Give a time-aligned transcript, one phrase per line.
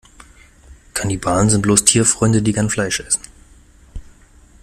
[0.95, 3.21] Kannibalen sind bloß Tierfreunde, die gern Fleisch essen.